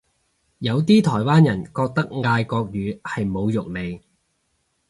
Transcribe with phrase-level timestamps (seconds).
[0.57, 4.01] 有啲台灣人覺得嗌國語係侮辱嚟